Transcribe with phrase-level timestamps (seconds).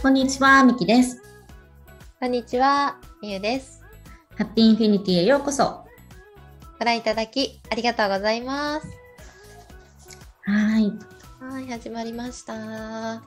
[0.00, 1.20] こんにちは、みきです。
[2.20, 3.82] こんにちは、みゆです。
[4.36, 5.84] ハッピーインフィニティへようこそ。
[6.78, 8.86] ご覧いただきありがとうございます。
[10.42, 10.92] はい。
[11.40, 12.54] はい、始まりました。
[12.54, 13.20] は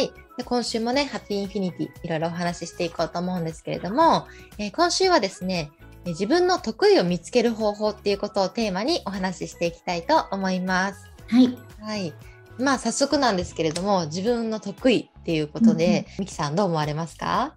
[0.00, 0.10] い。
[0.36, 4.26] で今週もね、ハッピーインフィニティ、いろいろお話ししていこうと思うんですけれども、
[4.58, 5.70] えー今週はですね、
[6.04, 11.04] えー自分の得意を見つける方法っていうことをテーマにお話ししていきたいと思います。
[11.28, 11.56] はい。
[11.80, 12.12] はい。
[12.58, 17.54] まあ、早速なんですけれども、自分の得意っていうことで、みきさんどう思われますか？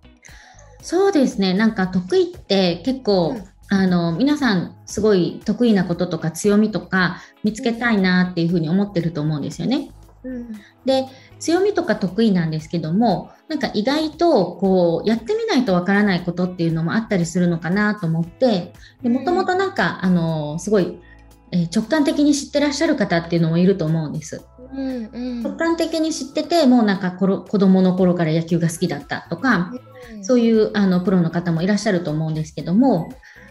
[0.82, 1.54] そうですね。
[1.54, 9.92] なんか得意って結構、うんあの、皆さんすごい得意なこととか強みとか見つけたいなっていうふうに思ってると思うんですよね。
[10.24, 10.52] うん。
[10.86, 11.06] で、
[11.40, 20.98] 強みとか得意なんですけども、なんか意外とこう、やってみないとわからないことっていうのもあったりするのかなと思って、で、もともとなんか、あの、すごい、
[21.52, 24.44] えー直感的に知ってらっしゃる方っていうのもいると思うんです。
[24.74, 25.44] うんうん。
[25.44, 29.72] 直感的に知ってて、もうなんかころ子供の頃から野球が好きだったとか、
[30.22, 33.10] そういうあのプロの方もいらっしゃると思うんですけども、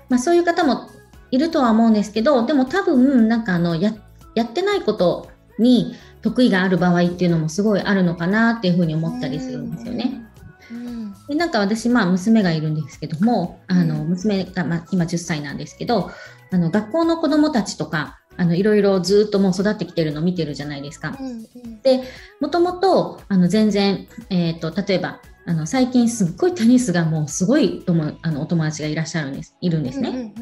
[0.08, 0.88] まあ、そういう方も
[1.30, 3.94] いるとは思うんですけど、でも多分なんかあのや
[4.34, 5.28] やってないこと
[5.58, 10.22] に得意がある場合っていうのもすごいあるのかなっていうふうに思ったりするんですよね。
[10.70, 11.14] うん。
[11.28, 14.08] でなんか私、まあ、娘がいるんですけども、あのうん。
[14.10, 16.10] 娘が、まあ、今10歳なんですけど、
[16.50, 21.16] あの学校の子どもたちとか、あのいろいろずっともう育ってきてるのを見てるじゃないですか。
[21.20, 22.02] うんうんで、
[22.40, 30.10] もともと、あの、全然、えっ、と、例えば、あの、最近すっごいテニスがもうすごいとも、あの、お友達がいらっしゃるんです、いるんですね。
[30.10, 30.34] うんうん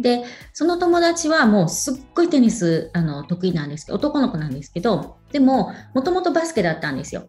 [0.00, 0.24] で、
[0.54, 7.28] その友達はもうすっごいテニス、あの、得意なんですけど、男の子なんですけど、でも、もともとバスケだったんですよ。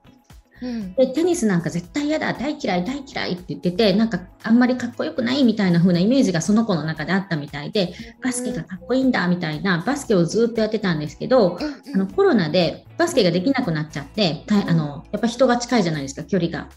[0.61, 11.57] うんで、テニスなんか絶対嫌だ、大嫌い、大嫌いって言ってて、なんかあんまりかっこよくないみたいな風なイメージがその子の中であったみたいで、バスケがかっこいいんだみたいな、バスケをずっとやってたんですけど、
[11.93, 16.69] あのコロナでバスケができなくなっちゃって、たあのやっぱ人が近いじゃないですか、距離が。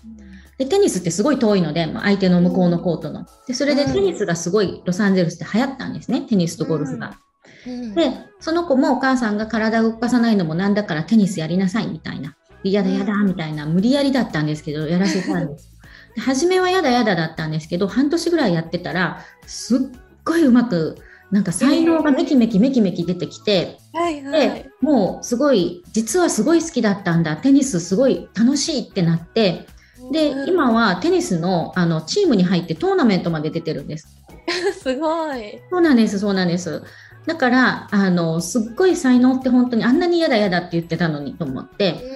[0.57, 3.27] で、テニスってすごい遠いので、まあ相手の向こうのコートの。
[3.47, 7.19] で、それでうんテニスがすごいロサンゼルスで流行ったんですね、テニスとゴルフが。
[7.67, 12.37] うんで、その子もお母さんが体を動かさないのもなんだからテニスやりなさいみたいな。
[12.65, 15.71] 嫌だ嫌だみたいな、無理やりだったんですけど、やらせたんです。
[16.17, 19.81] で 初めは嫌だ嫌だだったんですけど、半年ぐらいやってたら、すっ
[20.25, 20.97] ごいうまく、
[21.31, 24.85] なんか才能がめきめきめきめき出てきて、はいはでい。
[24.85, 29.67] もうすごい実はすごい好きだったんだテニスすごい楽しいってなって
[30.13, 34.09] でうん今はテニスのあのチームに入ってトーナメントまで出てるんです
[34.81, 35.61] すごい。
[35.71, 36.83] そうなんですそうなんです
[37.27, 42.14] だからあのすっごい才能って本当にあんなに嫌だ嫌だって言ってたのにと思って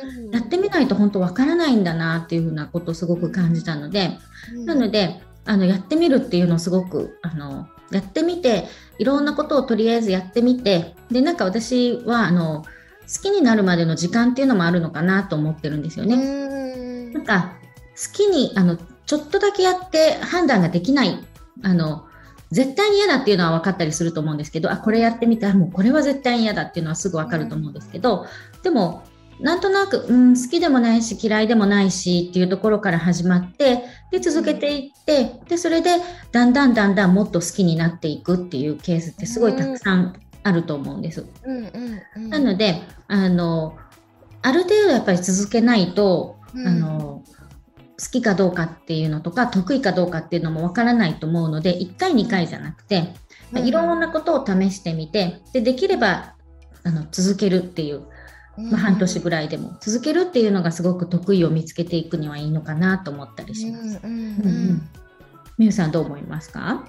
[0.79, 4.19] ないと本当わからないんだなっていうふうなことをすごく感じたので
[4.65, 8.65] なのであのやってみるっていうのをすごくあのやってみて
[8.99, 16.17] いろんなことをとりあえずやってみてでなんか私はあの好きになるまでの時間っていうのもあるのかなと思ってるんですよね。
[16.17, 17.57] ねなんか
[17.97, 21.25] 好きにあのちょっとだけやって判断ができない。
[21.63, 22.05] あの
[22.51, 28.27] 絶対に嫌だっていうのは分かったりすると思うんですけどあこれやってみてあもうこれは絶対に嫌だっていうのはすぐ分かると思うんですけど、
[28.63, 29.05] でも
[29.41, 35.91] なんとなく、うん、好きでもないし嫌いでもないしっていうところから始まってで続けていってでそれで
[36.33, 41.27] だんだんだんだんもっと好きになっていくっていうケースってすごいたくさんあると思うんです。
[41.45, 41.57] うん。
[41.59, 43.77] うんうんなのであの
[44.43, 47.23] ある程度やっぱり続けないとあの
[48.01, 53.15] 好きかどうかっていうのとか得意かどうかっていうのもわからないと思うので1回2回じゃなくて、
[53.53, 53.67] うん。
[53.67, 56.35] いろんなことを試してみてでできれば
[56.85, 58.07] あの続けるっていう、
[58.59, 59.77] まあ、半年ぐらいでも。
[59.81, 64.01] 続けるっていうのがすごく得意を見つけていくにはいいのかなと思ったりします。
[65.59, 66.85] みゆさんどう思いますか？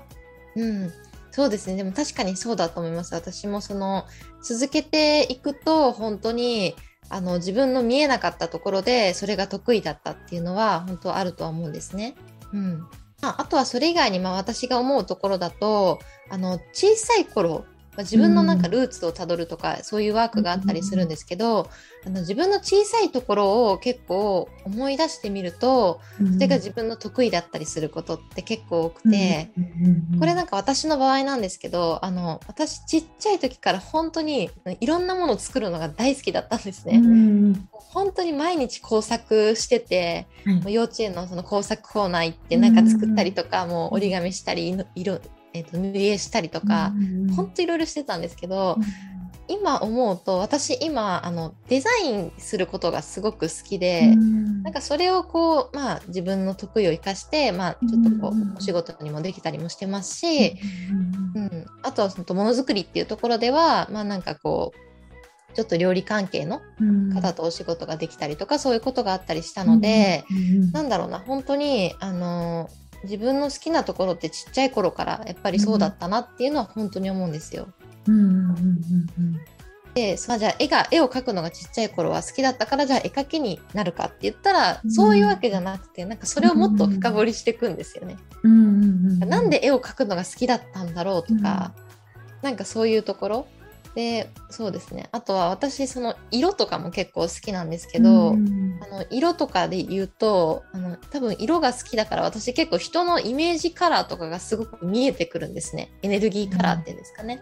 [0.55, 0.83] うん。
[0.83, 0.93] うん
[1.31, 1.75] そうですね。
[1.75, 3.13] でも確かにそうだと思います。
[3.13, 4.05] 私もその
[4.41, 6.75] 続けていくと本当に
[7.07, 12.15] あの自分の見えなかったところでそれが得意だったっていうのは本当あるとは思うんですね。
[12.51, 12.83] うん。
[13.21, 15.99] ああとはそれ以外にまあ私が思うところだと
[16.31, 17.65] あの小さい頃
[17.99, 21.69] まあ自分のなんかルーツをたどるとか、そういうワークがあったりするんですけど、
[22.05, 25.99] あの自分の小さいところを結構思い出してみると
[26.33, 29.51] それが自分の得意だったりすることって結構多くて、
[30.17, 34.49] これなんか私の場合なんですけどあの私ちっちゃい時から本当に
[34.79, 37.01] いろんなものを作るのが大好きだったんですね。
[37.71, 40.27] 本当に毎日工作してて、
[40.67, 45.19] 幼稚園のその工作コーナー行ってなんか作ったりとか、もう折り紙したりの色、
[45.59, 46.93] えー、と塗り絵したりとか、
[47.35, 48.77] 本当いろいろしてたんですけど、
[49.49, 54.15] 今思うと私今あのデザインすることがすごく好きで、
[54.63, 60.55] なんかそれをこう、まあ、自分の得意を生かして、まあ、ちょっとこうんうお仕事にもできたりもしてますし、
[61.35, 64.89] うん、あとはそのものづくりっていうところでは、まあ、なんかこう
[65.55, 67.09] ちょっと料理関係のうん。
[67.09, 70.71] 方とお仕事ができたりとか、そういうことがあったりしたので、うんうん。
[70.71, 72.69] なんだろうな本当にあの
[73.03, 77.67] 自分の好きなところってちっちゃい頃からやっぱりそうだったなっていうのは本当に思うんですよ。
[78.07, 79.39] うんうんうん
[79.93, 88.17] で、まあ、じゃあ絵が絵を描くのがちっちゃい頃は好きだったからじゃあ絵描きになるかって言ったら、うんそういうわけじゃなくてなんかそれをもっと深掘りしていくんですよね。
[88.43, 91.73] うんうんうんうんなんで絵を描くのが好きだったんだろうとか、
[92.41, 93.47] なんかそういうところ
[93.95, 95.09] でそうですね。
[95.11, 98.79] あとは私その色とかも結構好きなんですけど、うん。
[98.81, 105.91] あの色とかで言うとあの多分色が好きだから私結構人のイメージカラーとかがすごく見えてくるんですね。
[106.01, 107.41] エネルギーカラーっていうんですかね、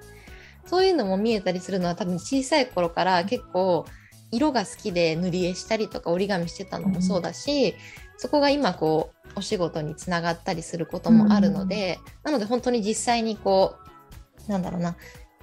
[0.65, 3.85] そういうのも見えたりするのは多分小さい頃から結構
[4.31, 7.75] 色が好きで塗り絵したりとか折り紙してたのもそうだし、
[8.17, 13.75] そこが今こうお仕事につながったりすることもあるので、なので本当に実際にこ
[14.47, 14.95] うなんだろうな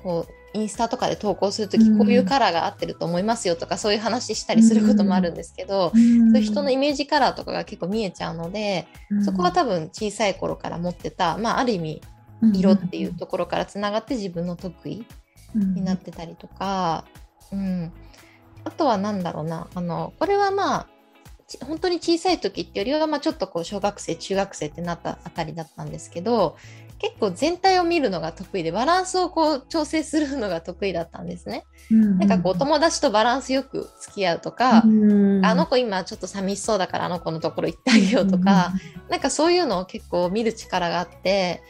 [0.03, 1.99] こうインスタとかで投稿するときうん。
[1.99, 6.33] こういうカラーが合ってると思いますよとかそういう話したりすることもあるんですけど、うん。
[6.33, 8.87] そういう人のイメージカラーとかが結構見えちゃうので、
[9.25, 12.03] そこは多分小さい頃から持ってた、まあ、ある意味
[12.55, 15.05] 色っていうところからつながって自分の得意
[15.55, 17.05] になってたりとか、
[17.53, 17.93] うん、
[18.65, 20.94] あとは何だろうなあのこれはまあち
[21.67, 26.57] 本当に小さい時ってよりは、まあ、ちょっとこう小学生中学生ってなったあたりだったんですけど
[26.99, 31.67] 結構全体を見るのが得意でバランスをこう調整するのが得意だったんですね。
[31.91, 38.73] なんかこう友達とバランスよく付き合うとか、あの子今ちょっと寂しそうだからあの子のところ行ってあげようとか、
[39.11, 41.63] なんかそういうのを結構見る力があって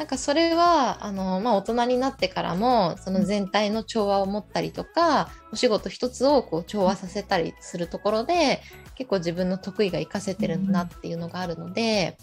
[0.00, 8.62] なんかそれはあの、まあ、大人になってからもその全体の調和を持ったりとかお仕事一つをこう調和させたりするところで
[8.94, 12.16] 結構自分の得意が活かせてるなっていうのがあるので、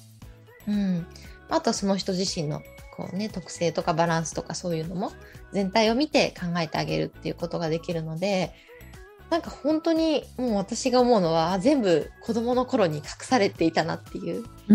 [0.67, 1.05] うん、
[1.49, 2.63] あとはその人自身の
[2.95, 5.11] こう、ね、特性とかバランスとかそういうのも
[5.53, 8.55] 全体を見て考えてあげるっていうことができるので
[9.29, 14.43] なんか本当にもう私が思うのはあ全部子供の頃に隠されていたなっていう。
[14.43, 14.73] っう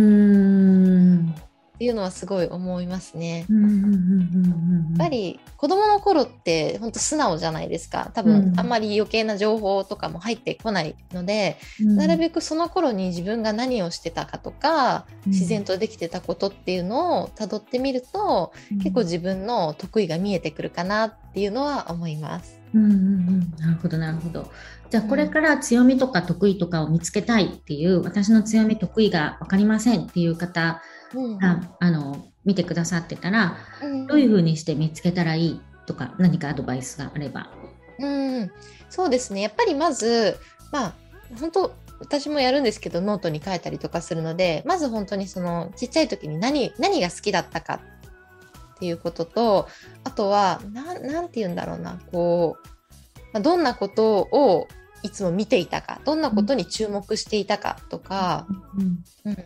[1.74, 3.46] んていうのはすごい思いますね。
[3.48, 8.10] うんうんうんうんやっぱり子供の頃って本当素直じゃないですか。
[8.14, 8.52] 多うん。
[8.52, 11.96] 分あんまり余計な情報とかも入ってこないので、うん。
[11.96, 15.32] なるべくその頃に自分が何をしてたかとか、うん。
[15.32, 18.52] 自然とできてたことっていうのをたどってみると、
[18.82, 22.60] 結構自分の得意が見えてくるかなっていうのは思います。
[22.74, 24.50] うんうんうんなるほどなるほど。
[24.90, 30.82] じゃあこれから強みとか得意とかを見つけたいっていう私の強み得意が分かりませんっていう方
[31.14, 37.50] うんがあの見てくださってたらうんどういうふうにして見つけたらいいとか何かアドバイスがあれば。
[37.98, 38.50] うん、
[38.88, 39.42] そうですね。
[39.42, 40.38] やっぱりまず
[40.72, 40.94] まあ
[41.38, 47.80] 本当私もやるんですけどノートに書いたりとかするのでまず本当にそのちっちゃい時に何何が好きだったか
[48.74, 49.68] っていうことと
[50.02, 52.68] あとはなんなんて言うんだろうなこう、
[53.32, 54.66] まあ、どんなことを
[55.04, 59.04] いつも見ていたかどんなことに注目していたかとか、うん。
[59.24, 59.44] うん、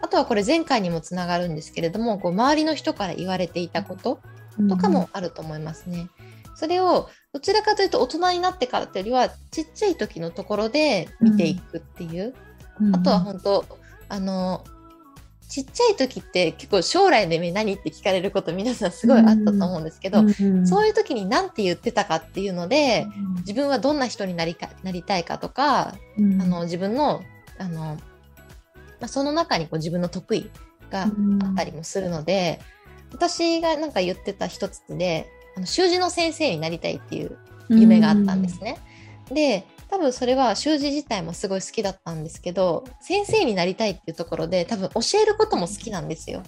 [0.00, 4.20] あとはこれ前回にもつながるんですけれどもこう周りの人から言われていたこと
[4.68, 6.08] とかもあると思いますね。
[6.54, 12.34] それをどちらかというと大人になってからというよりはちっちゃい時のところで見ていくっていう、
[12.80, 12.96] うん。
[12.96, 13.64] あとは本当
[14.08, 14.64] あの
[15.48, 23.06] ちっちゃい時って結構将来の夢何って聞かれること皆さんすごいあったと思うんですけど、うんそういう時に何て言ってたかっていうので
[23.38, 26.42] 自分はどんな人になりかなりたいかとか、うん。
[26.42, 27.22] あの自分の
[27.58, 27.98] あの、
[29.00, 30.50] まあ、その中にこう自分の得意
[30.90, 32.60] があったりもするので、
[33.12, 37.36] 私がなんか言ってた一つであの習字の先生になりたいっていう
[37.68, 38.78] 夢があったんですね。
[39.32, 46.42] で多分それは習字自体もすごい好きだったんですけど先生になりたいっていうところで多分教えることも好きなんですよ。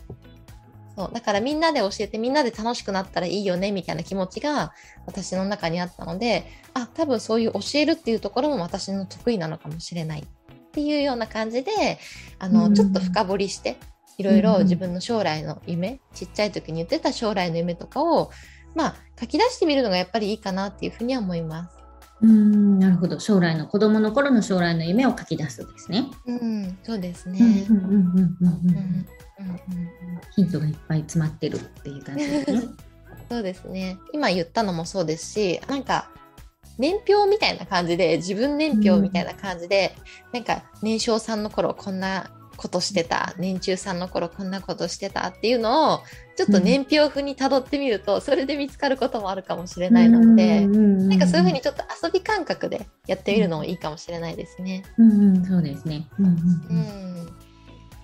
[0.96, 4.72] そうだからみんなで教えてみんなで楽しくなったらいいよねみたいな気持ちが
[5.06, 10.24] 私の中にあったのであ多分そういう教えるっていうところも私の得意なのかもしれないっ
[10.70, 11.98] っていうような感じで
[12.38, 13.76] あの、うん、ちょっと深掘りして
[14.18, 18.30] いろいろ自分の将来の夢、うん、ちっちゃい時に言ってた将来の夢とかを、
[18.76, 21.76] まあ、書き出してみるのがやっぱりいいかなっていうふうには思います。
[22.22, 26.06] うんなるほど将来の子供の頃の将来の夢を書き出すですね。
[26.26, 27.38] うん、そうですね。
[30.36, 32.62] ヒントがいっぱい詰まってるっていう感じですね。
[33.30, 33.98] そうですね。
[34.12, 36.10] 今言ったのもそうですし、なんか
[36.80, 39.94] 年表みたいな感じで、自分年表みたいな感じで、
[40.32, 46.00] なんか年少さんの頃こんなことしてた、年中さんの頃こんなことしてたっていうのを、
[46.36, 54.84] ちょっと年表風にたどってみると、それで見つかることもあるかもしれないので、ななんかそういうふうにちょっと遊び感覚でやってみるのもいいかもしれないですね。
[54.96, 56.06] うんうん、そうですね。
[56.18, 56.36] うんうんう
[56.70, 57.26] うんん。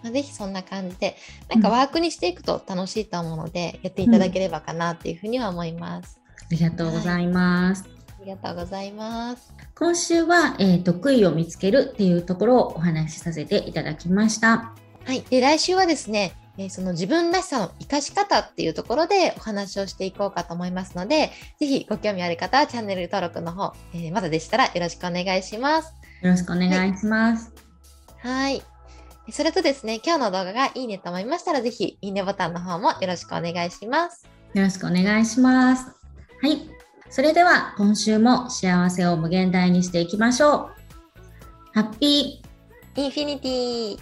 [0.03, 1.17] まあぜひそんな感じで、
[1.49, 6.19] なんかワークにしていくと楽しいと思うので、やっていただければかなっていうふうには思います。
[6.27, 7.85] ありがとうございます。
[7.87, 7.96] い
[8.27, 9.55] りがとうございます。
[9.79, 14.75] 今週は、えー得意を見つけるっていうところをお話しさせていただきました。
[15.05, 15.23] はい。
[15.31, 21.31] で、来週はですね、えーその自分らしさの活かし方っていうところでお話をしていこうかと思いますので、
[21.61, 25.95] ぜひご興味ある方はチャンネル登録の方、えーまだでしたらよろしくお願いします。
[26.23, 27.53] よろしくお願いします。
[28.19, 28.63] はい。
[29.31, 34.27] それとですね、今日の動画がいいねと思いましたら、ぜひいいねボタンの方もよろしくお願いします。
[34.55, 35.85] よろしくお願いします。
[36.43, 36.76] はい。
[37.17, 40.71] それでは今週も幸せを無限大にしていきましょう。
[41.73, 43.99] ハッピーインフィニティ